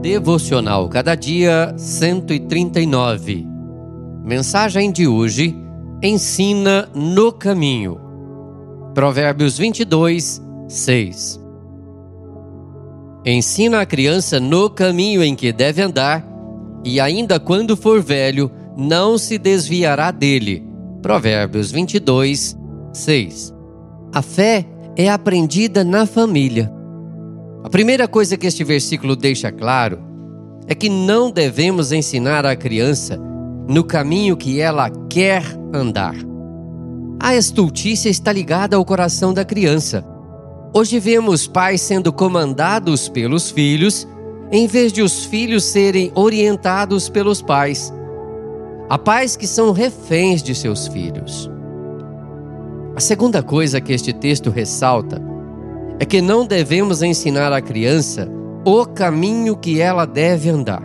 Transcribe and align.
Devocional 0.00 0.88
Cada 0.88 1.16
Dia 1.16 1.74
139. 1.76 3.44
Mensagem 4.24 4.92
de 4.92 5.08
hoje: 5.08 5.56
Ensina 6.00 6.88
no 6.94 7.32
caminho. 7.32 8.00
Provérbios 8.94 9.58
22, 9.58 10.40
6. 10.68 11.40
Ensina 13.26 13.80
a 13.80 13.86
criança 13.86 14.38
no 14.38 14.70
caminho 14.70 15.20
em 15.22 15.34
que 15.34 15.52
deve 15.52 15.82
andar, 15.82 16.24
e 16.84 17.00
ainda 17.00 17.40
quando 17.40 17.76
for 17.76 18.00
velho, 18.00 18.52
não 18.76 19.18
se 19.18 19.36
desviará 19.36 20.12
dele. 20.12 20.64
Provérbios 21.02 21.72
22, 21.72 22.56
6. 22.92 23.52
A 24.14 24.22
fé 24.22 24.64
é 24.96 25.10
aprendida 25.10 25.82
na 25.82 26.06
família. 26.06 26.77
A 27.64 27.68
primeira 27.68 28.06
coisa 28.06 28.36
que 28.36 28.46
este 28.46 28.62
versículo 28.62 29.16
deixa 29.16 29.50
claro 29.50 29.98
é 30.68 30.74
que 30.74 30.88
não 30.88 31.30
devemos 31.30 31.90
ensinar 31.90 32.46
a 32.46 32.54
criança 32.54 33.18
no 33.68 33.82
caminho 33.82 34.36
que 34.36 34.60
ela 34.60 34.90
quer 35.08 35.42
andar. 35.74 36.14
A 37.20 37.34
estultícia 37.34 38.08
está 38.08 38.32
ligada 38.32 38.76
ao 38.76 38.84
coração 38.84 39.34
da 39.34 39.44
criança. 39.44 40.04
Hoje 40.72 41.00
vemos 41.00 41.48
pais 41.48 41.80
sendo 41.80 42.12
comandados 42.12 43.08
pelos 43.08 43.50
filhos, 43.50 44.06
em 44.52 44.66
vez 44.66 44.92
de 44.92 45.02
os 45.02 45.24
filhos 45.24 45.64
serem 45.64 46.12
orientados 46.14 47.08
pelos 47.08 47.42
pais. 47.42 47.92
Há 48.88 48.96
pais 48.96 49.36
que 49.36 49.46
são 49.46 49.72
reféns 49.72 50.42
de 50.42 50.54
seus 50.54 50.86
filhos. 50.86 51.50
A 52.94 53.00
segunda 53.00 53.42
coisa 53.42 53.80
que 53.80 53.92
este 53.92 54.12
texto 54.12 54.48
ressalta 54.48 55.27
é 55.98 56.04
que 56.04 56.20
não 56.20 56.46
devemos 56.46 57.02
ensinar 57.02 57.52
à 57.52 57.60
criança 57.60 58.28
o 58.64 58.86
caminho 58.86 59.56
que 59.56 59.80
ela 59.80 60.04
deve 60.04 60.48
andar. 60.48 60.82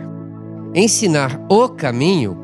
Ensinar 0.74 1.40
o 1.48 1.68
caminho 1.68 2.36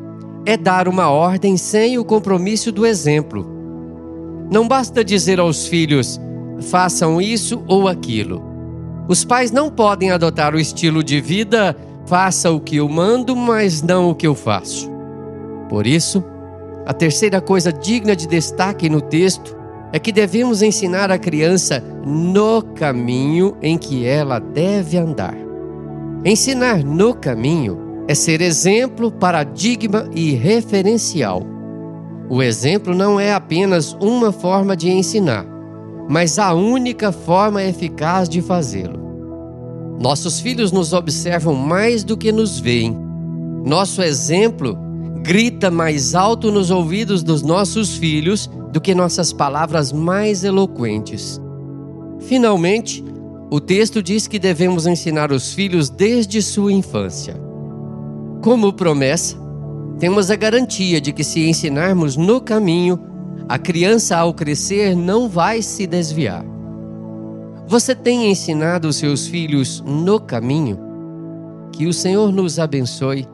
é 0.47 0.57
dar 0.57 0.87
uma 0.87 1.11
ordem 1.11 1.57
sem 1.57 1.99
o 1.99 2.05
compromisso 2.05 2.71
do 2.71 2.87
exemplo. 2.87 3.47
Não 4.51 4.67
basta 4.67 5.05
dizer 5.05 5.41
aos 5.41 5.67
filhos, 5.67 6.21
façam 6.71 7.21
isso 7.21 7.63
ou 7.67 7.89
aquilo. 7.89 8.43
Os 9.09 9.25
pais 9.25 9.51
não 9.51 9.71
podem 9.71 10.11
adotar 10.11 10.55
o 10.55 10.61
estilo 10.61 11.03
de 11.03 11.21
vida, 11.21 11.77
faça 12.07 12.51
o 12.51 12.61
que 12.61 12.77
eu 12.77 12.89
mando, 12.89 13.35
mas 13.35 13.83
não 13.83 14.11
o 14.11 14.15
que 14.15 14.27
eu 14.27 14.35
faço. 14.35 14.91
Por 15.69 15.87
isso, 15.87 16.23
a 16.87 16.93
terceira 16.93 17.41
coisa 17.41 17.73
digna 17.73 18.15
de 18.15 18.27
destaque 18.27 18.89
no 18.89 19.01
texto 19.01 19.57
é 19.93 19.99
que 19.99 20.13
devemos 20.13 20.63
ensinar 20.63 21.11
a 21.11 21.19
criança 21.19 21.83
no 22.07 22.63
caminho 22.63 23.57
em 23.61 23.77
que 23.77 24.07
ela 24.07 24.39
deve 24.39 24.97
andar. 24.97 25.37
Ensinar 26.25 26.85
no 26.85 27.15
caminho 27.15 28.05
é 28.07 28.15
ser 28.15 28.41
exemplo, 28.41 29.11
paradigma 29.11 30.09
e 30.15 30.33
referencial. 30.33 31.43
O 32.29 32.43
exemplo 32.43 32.95
não 32.95 33.19
é 33.19 33.33
apenas 33.33 33.97
uma 34.01 34.31
forma 34.31 34.77
de 34.77 34.91
ensinar, 34.91 35.45
mas 36.09 36.39
a 36.39 36.55
única 36.55 37.11
forma 37.11 37.63
eficaz 37.63 38.29
de 38.29 38.41
fazê-lo. 38.41 39.01
Nossos 40.01 40.41
filhos 40.41 40.73
nos 40.73 40.93
observam 40.93 41.55
mais 41.55 42.05
do 42.05 42.17
que 42.17 42.33
nos 42.33 42.59
veem. 42.59 42.97
Nosso 43.65 44.03
exemplo 44.03 44.79
grita 45.23 45.71
mais 45.71 46.15
alto 46.15 46.51
nos 46.51 46.71
ouvidos 46.71 47.23
dos 47.23 47.43
nossos 47.43 47.97
filhos 47.97 48.51
do 48.73 48.81
que 48.81 48.95
nossas 48.95 49.33
palavras 49.33 49.93
mais 49.93 50.45
eloquentes. 50.45 51.41
Finalmente, 52.21 53.05
o 53.51 53.61
texto 53.61 54.03
diz 54.03 54.27
que 54.27 54.39
devemos 54.39 54.87
ensinar 54.87 55.33
os 55.33 55.53
filhos 55.53 55.91
desde 55.91 56.41
sua 56.41 56.73
infância. 56.73 57.35
Como 58.43 58.73
promessa, 58.73 59.37
temos 59.99 60.31
a 60.31 60.37
garantia 60.37 61.01
de 61.01 61.13
que 61.13 61.25
se 61.25 61.49
ensinarmos 61.49 62.17
no 62.17 62.41
caminho, 62.41 62.99
a 63.49 63.59
criança 63.59 64.17
ao 64.17 64.33
crescer 64.33 64.95
não 64.95 65.29
vai 65.29 65.61
se 65.63 65.87
desviar. 65.87 66.45
Você 67.67 67.95
tem 67.95 68.31
ensinado 68.31 68.89
os 68.89 68.97
seus 68.97 69.27
filhos 69.27 69.83
no 69.87 70.19
caminho? 70.19 70.79
Que 71.73 71.87
o 71.87 71.93
Senhor 71.93 72.33
nos 72.33 72.59
abençoe 72.59 73.27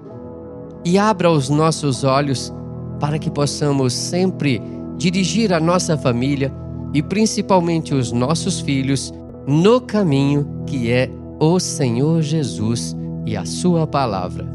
e 0.86 0.98
abra 0.98 1.28
os 1.28 1.48
nossos 1.48 2.04
olhos 2.04 2.54
para 3.00 3.18
que 3.18 3.28
possamos 3.28 3.92
sempre 3.92 4.62
dirigir 4.96 5.52
a 5.52 5.58
nossa 5.58 5.98
família 5.98 6.54
e 6.94 7.02
principalmente 7.02 7.92
os 7.92 8.12
nossos 8.12 8.60
filhos 8.60 9.12
no 9.48 9.80
caminho 9.80 10.62
que 10.64 10.92
é 10.92 11.10
o 11.40 11.58
Senhor 11.58 12.22
Jesus 12.22 12.96
e 13.26 13.36
a 13.36 13.44
Sua 13.44 13.84
palavra. 13.84 14.46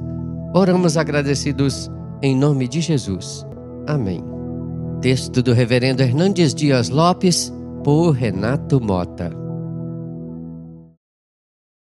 Oramos 0.54 0.96
agradecidos 0.96 1.92
em 2.22 2.34
nome 2.34 2.66
de 2.66 2.80
Jesus. 2.80 3.46
Amém. 3.86 4.24
Texto 5.02 5.44
do 5.44 5.52
Reverendo 5.52 6.02
Hernandes 6.02 6.56
Dias 6.56 6.88
Lopes, 6.88 7.52
por 7.84 8.12
Renato 8.12 8.80
Mota. 8.80 9.41